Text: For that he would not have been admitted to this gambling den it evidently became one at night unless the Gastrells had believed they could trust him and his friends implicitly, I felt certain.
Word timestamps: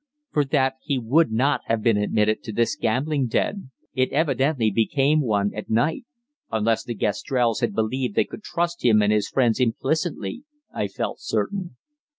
For 0.31 0.45
that 0.45 0.77
he 0.81 0.97
would 0.97 1.31
not 1.31 1.61
have 1.65 1.83
been 1.83 1.97
admitted 1.97 2.41
to 2.45 2.51
this 2.51 2.75
gambling 2.75 3.27
den 3.27 3.69
it 3.93 4.11
evidently 4.11 4.71
became 4.71 5.21
one 5.21 5.53
at 5.53 5.69
night 5.69 6.05
unless 6.51 6.83
the 6.83 6.95
Gastrells 6.95 7.59
had 7.59 7.75
believed 7.75 8.15
they 8.15 8.25
could 8.25 8.41
trust 8.41 8.83
him 8.83 9.03
and 9.03 9.13
his 9.13 9.29
friends 9.29 9.59
implicitly, 9.59 10.43
I 10.73 10.87
felt 10.87 11.19
certain. 11.19 11.77